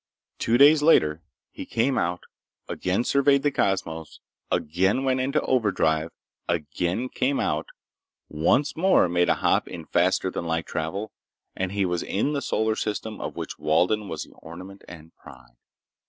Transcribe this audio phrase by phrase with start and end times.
[0.39, 1.21] Two days later
[1.51, 2.23] he came out,
[2.67, 6.09] again surveyed the cosmos, again went into overdrive,
[6.49, 7.67] again came out,
[8.27, 12.75] once more made a hop in faster than light travel—and he was in the solar
[12.75, 15.55] system of which Walden was the ornament and pride.